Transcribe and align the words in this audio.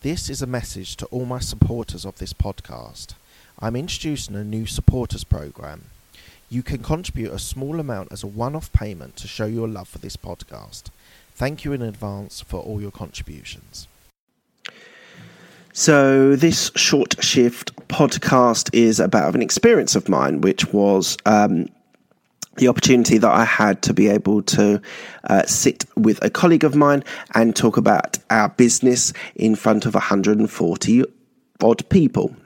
This 0.00 0.30
is 0.30 0.40
a 0.40 0.46
message 0.46 0.94
to 0.98 1.06
all 1.06 1.24
my 1.24 1.40
supporters 1.40 2.04
of 2.04 2.18
this 2.18 2.32
podcast. 2.32 3.14
I'm 3.58 3.74
introducing 3.74 4.36
a 4.36 4.44
new 4.44 4.64
supporters 4.64 5.24
program. 5.24 5.86
You 6.48 6.62
can 6.62 6.84
contribute 6.84 7.32
a 7.32 7.38
small 7.40 7.80
amount 7.80 8.12
as 8.12 8.22
a 8.22 8.28
one 8.28 8.54
off 8.54 8.72
payment 8.72 9.16
to 9.16 9.26
show 9.26 9.46
your 9.46 9.66
love 9.66 9.88
for 9.88 9.98
this 9.98 10.16
podcast. 10.16 10.84
Thank 11.34 11.64
you 11.64 11.72
in 11.72 11.82
advance 11.82 12.40
for 12.40 12.60
all 12.60 12.80
your 12.80 12.92
contributions. 12.92 13.88
So, 15.72 16.36
this 16.36 16.70
short 16.76 17.20
shift 17.20 17.74
podcast 17.88 18.70
is 18.72 19.00
about 19.00 19.34
an 19.34 19.42
experience 19.42 19.96
of 19.96 20.08
mine, 20.08 20.42
which 20.42 20.72
was 20.72 21.16
um, 21.26 21.66
the 22.58 22.68
opportunity 22.68 23.18
that 23.18 23.30
I 23.30 23.44
had 23.44 23.82
to 23.82 23.94
be 23.94 24.08
able 24.08 24.42
to 24.42 24.80
uh, 25.24 25.42
sit 25.46 25.84
with 25.96 26.22
a 26.22 26.30
colleague 26.30 26.64
of 26.64 26.74
mine 26.74 27.02
and 27.34 27.54
talk 27.54 27.76
about 27.76 28.18
our 28.30 28.50
business 28.50 29.12
in 29.34 29.54
front 29.54 29.86
of 29.86 29.94
140 29.94 31.04
odd 31.62 31.88
people. 31.88 32.36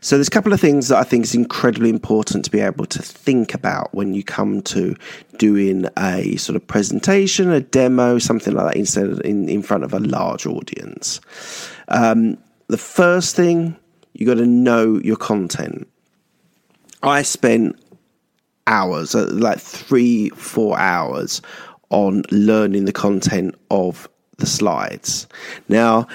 So 0.00 0.16
there's 0.16 0.28
a 0.28 0.30
couple 0.30 0.52
of 0.52 0.60
things 0.60 0.88
that 0.88 0.98
I 0.98 1.02
think 1.02 1.24
is 1.24 1.34
incredibly 1.34 1.88
important 1.88 2.44
to 2.44 2.50
be 2.50 2.60
able 2.60 2.86
to 2.86 3.02
think 3.02 3.54
about 3.54 3.94
when 3.94 4.12
you 4.12 4.22
come 4.22 4.60
to 4.62 4.94
doing 5.38 5.86
a 5.98 6.36
sort 6.36 6.56
of 6.56 6.66
presentation, 6.66 7.50
a 7.50 7.60
demo, 7.60 8.18
something 8.18 8.54
like 8.54 8.74
that, 8.74 8.78
instead 8.78 9.06
of 9.06 9.20
in, 9.22 9.48
in 9.48 9.62
front 9.62 9.84
of 9.84 9.94
a 9.94 10.00
large 10.00 10.46
audience. 10.46 11.20
Um, 11.88 12.36
the 12.68 12.78
first 12.78 13.34
thing 13.34 13.76
you've 14.12 14.28
got 14.28 14.34
to 14.34 14.46
know 14.46 14.98
your 14.98 15.16
content. 15.16 15.88
I 17.02 17.22
spent 17.22 17.78
hours, 18.66 19.14
uh, 19.14 19.28
like 19.32 19.60
three, 19.60 20.30
four 20.30 20.78
hours 20.78 21.42
on 21.90 22.22
learning 22.30 22.84
the 22.84 22.92
content 22.92 23.54
of 23.70 24.08
the 24.38 24.46
slides. 24.46 25.26
Now, 25.68 26.06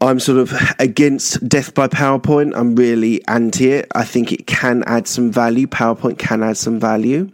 I'm 0.00 0.20
sort 0.20 0.38
of 0.38 0.52
against 0.78 1.48
death 1.48 1.74
by 1.74 1.88
PowerPoint. 1.88 2.52
I'm 2.54 2.76
really 2.76 3.26
anti 3.28 3.70
it. 3.70 3.90
I 3.94 4.04
think 4.04 4.30
it 4.30 4.46
can 4.46 4.84
add 4.86 5.08
some 5.08 5.32
value. 5.32 5.66
PowerPoint 5.66 6.18
can 6.18 6.42
add 6.42 6.58
some 6.58 6.78
value. 6.78 7.30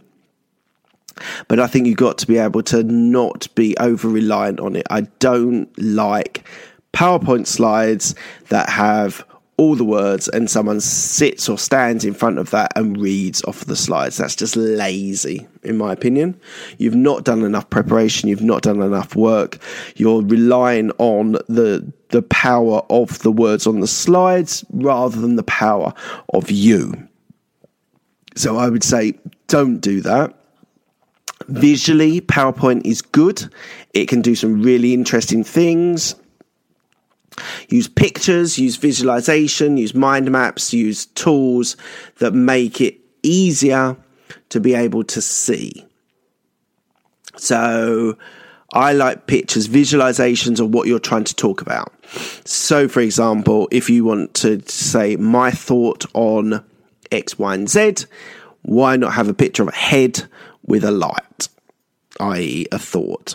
But 1.47 1.59
I 1.59 1.67
think 1.67 1.87
you've 1.87 1.97
got 1.97 2.17
to 2.19 2.27
be 2.27 2.37
able 2.37 2.63
to 2.63 2.83
not 2.83 3.53
be 3.53 3.77
over 3.77 4.07
reliant 4.07 4.59
on 4.59 4.75
it. 4.75 4.87
I 4.89 5.01
don't 5.19 5.69
like 5.79 6.47
PowerPoint 6.93 7.47
slides 7.47 8.15
that 8.49 8.69
have 8.69 9.25
all 9.57 9.75
the 9.75 9.83
words 9.83 10.27
and 10.27 10.49
someone 10.49 10.79
sits 10.81 11.47
or 11.47 11.57
stands 11.57 12.03
in 12.03 12.13
front 12.13 12.39
of 12.39 12.49
that 12.49 12.71
and 12.75 12.99
reads 12.99 13.43
off 13.43 13.65
the 13.65 13.75
slides. 13.75 14.17
That's 14.17 14.35
just 14.35 14.55
lazy, 14.55 15.47
in 15.61 15.77
my 15.77 15.93
opinion. 15.93 16.39
You've 16.79 16.95
not 16.95 17.23
done 17.23 17.43
enough 17.43 17.69
preparation, 17.69 18.29
you've 18.29 18.41
not 18.41 18.63
done 18.63 18.81
enough 18.81 19.15
work. 19.15 19.59
You're 19.95 20.23
relying 20.23 20.91
on 20.97 21.33
the 21.47 21.91
the 22.09 22.23
power 22.23 22.83
of 22.91 23.19
the 23.19 23.31
words 23.31 23.65
on 23.65 23.79
the 23.79 23.87
slides 23.87 24.63
rather 24.71 25.19
than 25.19 25.35
the 25.35 25.43
power 25.43 25.93
of 26.33 26.51
you. 26.51 26.93
So 28.35 28.57
I 28.57 28.69
would 28.69 28.83
say 28.83 29.15
don't 29.47 29.79
do 29.79 30.01
that. 30.01 30.33
Visually, 31.47 32.21
PowerPoint 32.21 32.85
is 32.85 33.01
good. 33.01 33.51
It 33.93 34.07
can 34.07 34.21
do 34.21 34.35
some 34.35 34.61
really 34.61 34.93
interesting 34.93 35.43
things 35.43 36.15
Use 37.73 37.87
pictures, 37.87 38.59
use 38.59 38.75
visualization, 38.75 39.77
use 39.77 39.95
mind 39.95 40.31
maps, 40.31 40.73
use 40.73 41.07
tools 41.07 41.75
that 42.19 42.31
make 42.31 42.79
it 42.79 42.99
easier 43.23 43.97
to 44.49 44.59
be 44.59 44.75
able 44.75 45.03
to 45.05 45.19
see. 45.19 45.83
So, 47.35 48.15
I 48.73 48.93
like 48.93 49.25
pictures, 49.25 49.67
visualizations 49.67 50.59
of 50.59 50.71
what 50.71 50.87
you're 50.87 50.99
trying 50.99 51.23
to 51.23 51.35
talk 51.35 51.61
about. 51.61 51.91
So, 52.45 52.87
for 52.87 52.99
example, 52.99 53.67
if 53.71 53.89
you 53.89 54.05
want 54.05 54.35
to 54.35 54.61
say 54.67 55.15
my 55.15 55.49
thought 55.49 56.05
on 56.13 56.63
X, 57.11 57.39
Y, 57.39 57.55
and 57.55 57.67
Z, 57.67 58.05
why 58.61 58.97
not 58.97 59.13
have 59.13 59.29
a 59.29 59.33
picture 59.33 59.63
of 59.63 59.69
a 59.69 59.75
head 59.75 60.25
with 60.63 60.83
a 60.83 60.91
light, 60.91 61.47
i.e., 62.19 62.67
a 62.71 62.77
thought? 62.77 63.33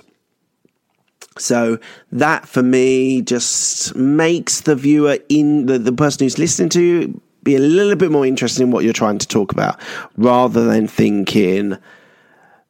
So 1.41 1.79
that 2.13 2.49
for 2.49 2.63
me 2.63 3.23
just 3.23 3.95
makes 3.95 4.63
the 4.63 4.75
viewer 4.75 5.19
in 5.29 5.67
the, 5.67 5.79
the 5.79 5.93
person 5.93 6.25
who's 6.25 6.39
listening 6.39 6.69
to 6.71 6.83
you 6.83 7.21
be 7.43 7.57
a 7.57 7.61
little 7.61 7.97
bit 7.97 8.11
more 8.11 8.27
interested 8.27 8.63
in 8.63 8.71
what 8.71 8.85
you're 8.85 8.93
trying 8.93 9.19
to 9.19 9.27
talk 9.27 9.53
about 9.53 9.81
rather 10.17 10.65
than 10.65 10.87
thinking 10.87 11.79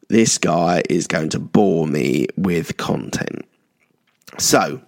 this 0.09 0.39
guy 0.39 0.83
is 0.89 1.07
going 1.07 1.29
to 1.31 1.39
bore 1.39 1.87
me 1.87 2.27
with 2.37 2.77
content. 2.77 3.45
So, 4.39 4.81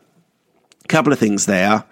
a 0.84 0.88
couple 0.88 1.12
of 1.12 1.18
things 1.18 1.46
there. 1.46 1.84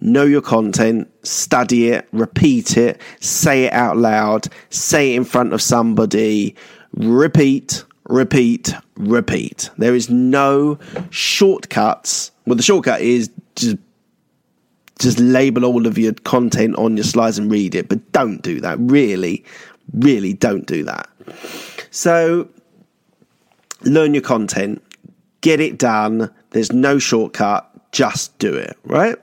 Know 0.00 0.24
your 0.24 0.42
content, 0.42 1.08
study 1.24 1.88
it, 1.88 2.08
repeat 2.12 2.76
it, 2.76 3.00
say 3.20 3.64
it 3.66 3.72
out 3.72 3.96
loud, 3.96 4.48
say 4.70 5.14
it 5.14 5.16
in 5.16 5.24
front 5.24 5.52
of 5.52 5.62
somebody, 5.62 6.56
repeat, 6.92 7.84
repeat, 8.08 8.74
repeat. 8.96 9.70
There 9.78 9.94
is 9.94 10.10
no 10.10 10.78
shortcuts. 11.10 12.30
Well, 12.46 12.56
the 12.56 12.62
shortcut 12.62 13.00
is 13.00 13.30
just 13.56 13.76
just 15.00 15.18
label 15.18 15.64
all 15.64 15.86
of 15.86 15.98
your 15.98 16.12
content 16.12 16.76
on 16.76 16.96
your 16.96 17.04
slides 17.04 17.36
and 17.36 17.50
read 17.50 17.74
it, 17.74 17.88
but 17.88 18.12
don't 18.12 18.42
do 18.42 18.60
that. 18.60 18.78
Really, 18.78 19.44
really 19.92 20.32
don't 20.32 20.66
do 20.66 20.84
that. 20.84 21.08
So 21.90 22.48
learn 23.82 24.14
your 24.14 24.22
content, 24.22 24.82
get 25.40 25.60
it 25.60 25.78
done. 25.78 26.32
There's 26.50 26.72
no 26.72 26.98
shortcut. 26.98 27.70
Just 27.92 28.36
do 28.38 28.54
it, 28.54 28.76
right? 28.84 29.16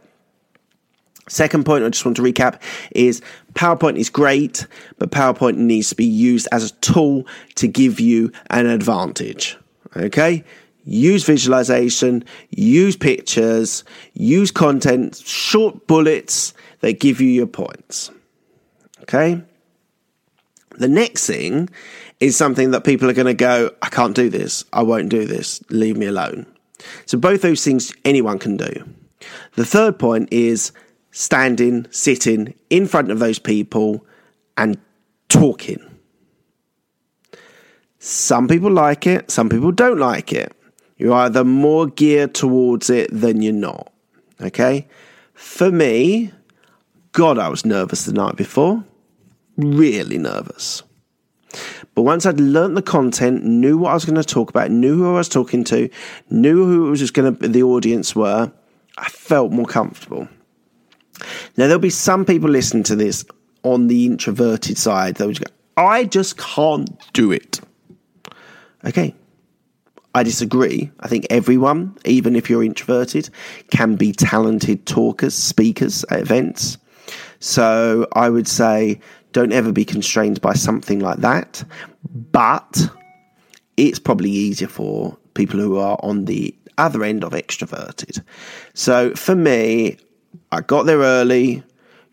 Second 1.32 1.66
point 1.66 1.86
I 1.86 1.90
just 1.90 2.04
want 2.04 2.18
to 2.18 2.24
recap 2.24 2.60
is 2.92 3.22
PowerPoint 3.54 3.96
is 3.96 4.10
great, 4.10 4.68
but 4.98 5.12
PowerPoint 5.12 5.56
needs 5.56 5.88
to 5.90 5.96
be 5.96 6.06
used 6.06 6.46
as 6.52 6.70
a 6.70 6.74
tool 6.76 7.26
to 7.56 7.68
give 7.70 8.02
you 8.02 8.34
an 8.50 8.66
advantage. 8.66 9.58
Okay? 9.96 10.44
Use 10.84 11.24
visualization, 11.24 12.26
use 12.50 12.98
pictures, 12.98 13.86
use 14.14 14.52
content, 14.52 15.16
short 15.26 15.88
bullets 15.88 16.54
that 16.82 17.00
give 17.00 17.22
you 17.22 17.30
your 17.30 17.48
points. 17.48 18.12
Okay? 19.04 19.42
The 20.72 20.90
next 20.90 21.28
thing 21.28 21.70
is 22.20 22.36
something 22.36 22.72
that 22.72 22.84
people 22.84 23.10
are 23.10 23.14
going 23.14 23.26
to 23.28 23.34
go, 23.34 23.72
I 23.82 23.88
can't 23.88 24.16
do 24.16 24.30
this. 24.30 24.66
I 24.74 24.82
won't 24.82 25.08
do 25.08 25.26
this. 25.26 25.62
Leave 25.70 25.96
me 25.96 26.08
alone. 26.08 26.46
So, 27.06 27.18
both 27.18 27.42
those 27.42 27.64
things 27.64 27.94
anyone 28.04 28.38
can 28.38 28.58
do. 28.58 28.90
The 29.54 29.66
third 29.66 29.98
point 30.00 30.28
is 30.32 30.72
standing, 31.12 31.88
sitting 31.92 32.54
in 32.70 32.88
front 32.88 33.12
of 33.12 33.20
those 33.20 33.40
people 33.40 34.06
and 34.58 34.78
talking. 35.30 35.80
Some 38.00 38.48
people 38.48 38.72
like 38.72 39.06
it, 39.06 39.30
some 39.30 39.50
people 39.50 39.72
don't 39.72 40.00
like 40.00 40.34
it. 40.34 40.54
You're 40.98 41.14
either 41.14 41.44
more 41.44 41.88
geared 41.88 42.34
towards 42.34 42.90
it 42.90 43.10
than 43.12 43.42
you're 43.42 43.54
not. 43.54 43.92
Okay? 44.42 44.88
For 45.34 45.72
me, 45.72 46.32
God, 47.12 47.38
I 47.38 47.50
was 47.50 47.66
nervous 47.66 48.06
the 48.06 48.14
night 48.14 48.36
before. 48.36 48.84
Really 49.58 50.18
nervous. 50.18 50.84
But 51.94 52.04
once 52.04 52.26
I'd 52.26 52.40
learnt 52.40 52.76
the 52.76 52.82
content, 52.82 53.44
knew 53.44 53.78
what 53.78 53.92
I 53.92 53.94
was 53.94 54.06
going 54.06 54.16
to 54.16 54.24
talk 54.24 54.50
about, 54.50 54.72
knew 54.72 54.96
who 54.98 55.10
I 55.10 55.18
was 55.18 55.30
talking 55.30 55.64
to, 55.66 55.90
knew 56.30 56.66
who 56.66 56.88
it 56.88 56.90
was 56.92 57.12
going 57.12 57.36
to 57.36 57.48
the 57.48 57.64
audience 57.64 58.16
were, 58.16 58.52
I 58.98 59.10
felt 59.10 59.52
more 59.52 59.66
comfortable. 59.66 60.28
Now, 61.58 61.68
there'll 61.68 61.80
be 61.80 61.90
some 61.90 62.26
people 62.26 62.50
listening 62.50 62.84
to 62.84 62.96
this 62.96 63.26
on 63.64 63.88
the 63.88 64.06
introverted 64.06 64.78
side 64.78 65.16
that 65.16 65.28
would 65.28 65.40
go, 65.40 65.52
I 65.78 66.06
just 66.06 66.38
can't 66.38 66.90
do 67.14 67.32
it. 67.32 67.60
Okay. 68.86 69.16
I 70.14 70.24
disagree. 70.24 70.92
I 71.00 71.08
think 71.08 71.26
everyone, 71.30 71.96
even 72.04 72.36
if 72.36 72.50
you're 72.50 72.64
introverted, 72.64 73.30
can 73.70 73.96
be 73.96 74.12
talented 74.12 74.86
talkers, 74.86 75.34
speakers 75.34 76.04
at 76.10 76.20
events. 76.22 76.78
So 77.40 78.08
I 78.14 78.30
would 78.30 78.48
say 78.48 79.00
don't 79.32 79.54
ever 79.54 79.72
be 79.72 79.86
constrained 79.86 80.42
by 80.42 80.54
something 80.54 81.00
like 81.00 81.20
that. 81.20 81.64
But 82.32 82.90
it's 83.78 84.00
probably 84.00 84.30
easier 84.30 84.68
for 84.68 85.18
people 85.34 85.60
who 85.60 85.78
are 85.78 85.98
on 86.04 86.26
the 86.26 86.54
other 86.78 87.04
end 87.04 87.24
of 87.24 87.32
extroverted. 87.32 88.22
So 88.74 89.14
for 89.16 89.36
me, 89.36 89.98
I 90.52 90.62
got 90.62 90.86
there 90.86 91.00
early, 91.00 91.64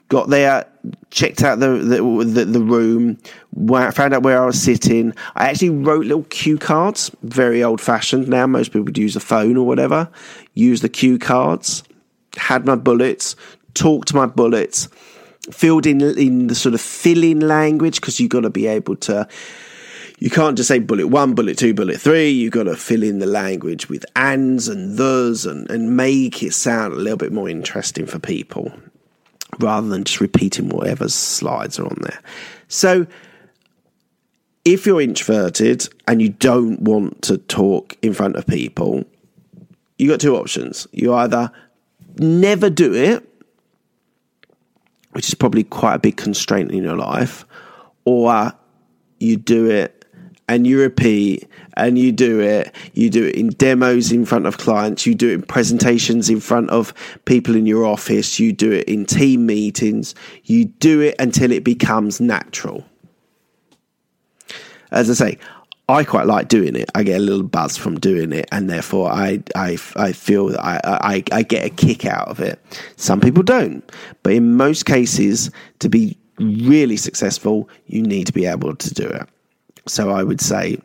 got 0.08 0.28
there, 0.28 0.66
checked 1.10 1.42
out 1.42 1.60
the 1.60 1.68
the, 1.68 2.24
the, 2.24 2.44
the 2.44 2.60
room, 2.60 3.18
where, 3.52 3.90
found 3.92 4.14
out 4.14 4.22
where 4.22 4.42
I 4.42 4.46
was 4.46 4.60
sitting. 4.60 5.14
I 5.34 5.48
actually 5.48 5.70
wrote 5.70 6.06
little 6.06 6.24
cue 6.24 6.58
cards, 6.58 7.10
very 7.22 7.62
old 7.62 7.80
fashioned. 7.80 8.28
Now 8.28 8.46
most 8.46 8.68
people 8.68 8.84
would 8.84 8.98
use 8.98 9.16
a 9.16 9.20
phone 9.20 9.56
or 9.56 9.66
whatever. 9.66 10.08
Use 10.54 10.80
the 10.80 10.88
cue 10.88 11.18
cards. 11.18 11.82
Had 12.36 12.66
my 12.66 12.76
bullets. 12.76 13.36
Talked 13.74 14.08
to 14.08 14.16
my 14.16 14.26
bullets. 14.26 14.88
Filled 15.50 15.86
in 15.86 16.00
in 16.00 16.46
the 16.48 16.54
sort 16.54 16.74
of 16.74 16.80
fill 16.80 17.24
in 17.24 17.40
language 17.40 18.00
because 18.00 18.20
you've 18.20 18.30
got 18.30 18.40
to 18.40 18.50
be 18.50 18.66
able 18.66 18.96
to 18.96 19.26
you 20.18 20.30
can't 20.30 20.56
just 20.56 20.68
say 20.68 20.78
bullet 20.80 21.08
one, 21.08 21.34
bullet 21.34 21.58
two, 21.58 21.74
bullet 21.74 22.00
three. 22.00 22.30
You've 22.30 22.52
got 22.52 22.64
to 22.64 22.76
fill 22.76 23.02
in 23.02 23.20
the 23.20 23.26
language 23.26 23.88
with 23.88 24.04
ands 24.16 24.68
and 24.68 24.98
thes 24.98 25.46
and, 25.46 25.70
and 25.70 25.96
make 25.96 26.42
it 26.42 26.54
sound 26.54 26.92
a 26.92 26.96
little 26.96 27.16
bit 27.16 27.32
more 27.32 27.48
interesting 27.48 28.06
for 28.06 28.18
people 28.18 28.72
rather 29.60 29.88
than 29.88 30.04
just 30.04 30.20
repeating 30.20 30.68
whatever 30.68 31.08
slides 31.08 31.78
are 31.78 31.86
on 31.86 31.98
there. 32.02 32.20
So, 32.68 33.06
if 34.64 34.86
you're 34.86 35.00
introverted 35.00 35.88
and 36.06 36.20
you 36.20 36.30
don't 36.30 36.82
want 36.82 37.22
to 37.22 37.38
talk 37.38 37.96
in 38.02 38.12
front 38.12 38.36
of 38.36 38.46
people, 38.46 39.04
you 39.98 40.08
got 40.08 40.20
two 40.20 40.36
options. 40.36 40.86
You 40.92 41.14
either 41.14 41.50
never 42.18 42.68
do 42.68 42.92
it, 42.92 43.26
which 45.12 45.28
is 45.28 45.34
probably 45.34 45.64
quite 45.64 45.94
a 45.94 45.98
big 45.98 46.16
constraint 46.16 46.72
in 46.72 46.82
your 46.82 46.96
life, 46.96 47.46
or 48.04 48.52
you 49.20 49.36
do 49.36 49.70
it 49.70 49.97
and 50.48 50.66
you 50.66 50.80
repeat 50.80 51.46
and 51.76 51.98
you 51.98 52.10
do 52.10 52.40
it. 52.40 52.74
You 52.94 53.10
do 53.10 53.26
it 53.26 53.36
in 53.36 53.50
demos 53.50 54.10
in 54.10 54.24
front 54.24 54.46
of 54.46 54.58
clients. 54.58 55.06
You 55.06 55.14
do 55.14 55.30
it 55.30 55.34
in 55.34 55.42
presentations 55.42 56.30
in 56.30 56.40
front 56.40 56.70
of 56.70 56.92
people 57.26 57.54
in 57.54 57.66
your 57.66 57.84
office. 57.84 58.40
You 58.40 58.52
do 58.52 58.72
it 58.72 58.88
in 58.88 59.04
team 59.04 59.46
meetings. 59.46 60.14
You 60.44 60.64
do 60.64 61.00
it 61.00 61.14
until 61.18 61.52
it 61.52 61.64
becomes 61.64 62.20
natural. 62.20 62.84
As 64.90 65.10
I 65.10 65.14
say, 65.14 65.38
I 65.90 66.04
quite 66.04 66.26
like 66.26 66.48
doing 66.48 66.76
it. 66.76 66.90
I 66.94 67.02
get 67.02 67.18
a 67.18 67.22
little 67.22 67.42
buzz 67.42 67.76
from 67.78 67.98
doing 67.98 68.32
it, 68.32 68.46
and 68.52 68.68
therefore 68.68 69.10
I 69.10 69.42
I, 69.54 69.78
I 69.96 70.12
feel 70.12 70.48
that 70.48 70.62
I, 70.62 70.80
I, 70.84 71.24
I 71.32 71.42
get 71.42 71.64
a 71.64 71.70
kick 71.70 72.04
out 72.04 72.28
of 72.28 72.40
it. 72.40 72.58
Some 72.96 73.20
people 73.20 73.42
don't, 73.42 73.90
but 74.22 74.34
in 74.34 74.54
most 74.56 74.84
cases, 74.84 75.50
to 75.78 75.88
be 75.88 76.18
really 76.38 76.98
successful, 76.98 77.70
you 77.86 78.02
need 78.02 78.26
to 78.26 78.34
be 78.34 78.44
able 78.44 78.76
to 78.76 78.94
do 78.94 79.06
it. 79.06 79.28
So 79.88 80.10
I 80.10 80.22
would 80.22 80.40
say 80.40 80.78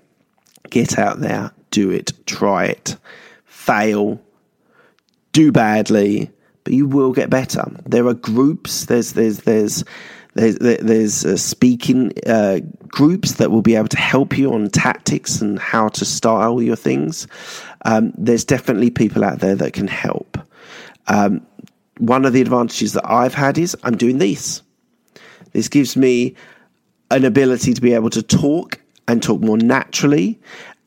get 0.70 0.98
out 0.98 1.20
there, 1.20 1.52
do 1.72 1.92
it, 1.92 2.14
try 2.26 2.66
it, 2.66 2.96
fail, 3.46 4.22
do 5.32 5.52
badly, 5.52 6.32
but 6.64 6.74
you 6.74 6.88
will 6.88 7.12
get 7.12 7.30
better. 7.30 7.64
There 7.86 8.08
are 8.08 8.14
groups, 8.14 8.86
there's, 8.86 9.14
there's, 9.14 9.40
there's, 9.40 9.84
there's, 10.36 10.58
there's 10.58 11.26
uh, 11.26 11.38
speaking 11.38 12.12
uh, 12.26 12.60
groups 12.88 13.34
that 13.34 13.52
will 13.52 13.62
be 13.62 13.76
able 13.76 13.90
to 13.90 14.00
help 14.00 14.38
you 14.38 14.54
on 14.54 14.70
tactics 14.70 15.42
and 15.42 15.60
how 15.60 15.90
to 15.90 16.06
style 16.06 16.62
your 16.62 16.76
things. 16.76 17.28
Um, 17.86 18.14
there's 18.18 18.46
definitely 18.46 18.90
people 18.90 19.24
out 19.24 19.40
there 19.40 19.56
that 19.56 19.74
can 19.74 19.88
help. 19.88 20.40
Um, 21.08 21.46
one 21.98 22.26
of 22.26 22.34
the 22.34 22.42
advantages 22.42 22.94
that 22.94 23.10
I've 23.10 23.36
had 23.36 23.58
is 23.58 23.78
I'm 23.84 23.98
doing 23.98 24.18
this. 24.18 24.64
This 25.52 25.68
gives 25.68 25.96
me 25.96 26.36
an 27.12 27.26
ability 27.26 27.74
to 27.76 27.82
be 27.82 27.94
able 27.94 28.10
to 28.10 28.24
talk 28.24 28.80
and 29.08 29.22
talk 29.22 29.42
more 29.42 29.58
naturally. 29.58 30.40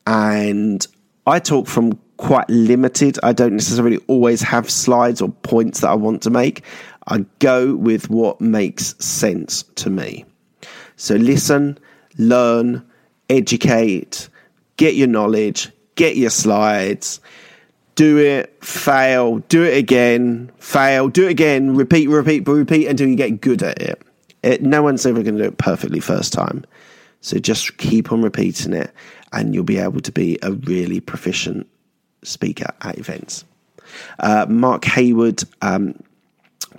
And 0.05 0.85
I 1.25 1.39
talk 1.39 1.67
from 1.67 1.99
quite 2.17 2.49
limited. 2.49 3.19
I 3.23 3.33
don't 3.33 3.53
necessarily 3.53 3.97
always 4.07 4.41
have 4.41 4.69
slides 4.69 5.21
or 5.21 5.29
points 5.29 5.81
that 5.81 5.89
I 5.89 5.95
want 5.95 6.23
to 6.23 6.29
make. 6.29 6.63
I 7.07 7.25
go 7.39 7.75
with 7.75 8.09
what 8.09 8.41
makes 8.41 8.95
sense 9.03 9.63
to 9.75 9.89
me. 9.89 10.25
So 10.97 11.15
listen, 11.15 11.77
learn, 12.17 12.85
educate, 13.29 14.29
get 14.77 14.95
your 14.95 15.07
knowledge, 15.07 15.71
get 15.95 16.17
your 16.17 16.29
slides, 16.29 17.21
do 17.95 18.17
it, 18.17 18.63
fail, 18.63 19.39
do 19.49 19.63
it 19.63 19.77
again, 19.77 20.51
fail, 20.59 21.07
do 21.07 21.27
it 21.27 21.31
again, 21.31 21.75
repeat, 21.75 22.07
repeat, 22.09 22.47
repeat 22.47 22.87
until 22.87 23.07
you 23.07 23.15
get 23.15 23.41
good 23.41 23.63
at 23.63 23.81
it. 23.81 24.01
it 24.43 24.61
no 24.61 24.83
one's 24.83 25.05
ever 25.05 25.23
going 25.23 25.37
to 25.37 25.43
do 25.43 25.47
it 25.47 25.57
perfectly 25.57 25.99
first 25.99 26.33
time. 26.33 26.65
So 27.21 27.39
just 27.39 27.77
keep 27.77 28.11
on 28.11 28.21
repeating 28.21 28.73
it, 28.73 28.93
and 29.33 29.53
you'll 29.53 29.63
be 29.63 29.77
able 29.77 30.01
to 30.01 30.11
be 30.11 30.37
a 30.41 30.51
really 30.51 30.99
proficient 30.99 31.67
speaker 32.23 32.71
at 32.81 32.97
events. 32.97 33.45
Uh, 34.19 34.45
Mark 34.49 34.85
Hayward. 34.85 35.43
Um, 35.61 35.95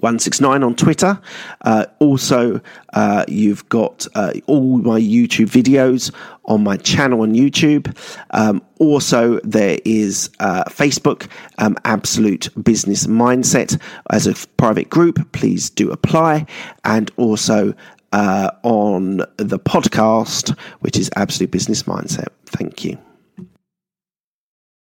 169 0.00 0.62
on 0.62 0.74
Twitter. 0.76 1.20
Uh, 1.62 1.86
also, 1.98 2.60
uh, 2.92 3.24
you've 3.26 3.68
got 3.68 4.06
uh, 4.14 4.32
all 4.46 4.78
my 4.78 5.00
YouTube 5.00 5.50
videos 5.50 6.14
on 6.44 6.62
my 6.62 6.76
channel 6.76 7.22
on 7.22 7.34
YouTube. 7.34 7.96
Um, 8.30 8.62
also, 8.78 9.40
there 9.40 9.78
is 9.84 10.30
uh, 10.38 10.64
Facebook, 10.64 11.28
um, 11.58 11.76
Absolute 11.84 12.48
Business 12.62 13.06
Mindset 13.06 13.80
as 14.10 14.26
a 14.26 14.34
private 14.56 14.88
group. 14.88 15.32
Please 15.32 15.68
do 15.68 15.90
apply. 15.90 16.46
And 16.84 17.10
also, 17.16 17.74
uh, 18.12 18.50
on 18.62 19.18
the 19.36 19.58
podcast, 19.58 20.58
which 20.80 20.98
is 20.98 21.10
Absolute 21.16 21.50
Business 21.50 21.84
Mindset. 21.84 22.28
Thank 22.46 22.84
you. 22.84 22.98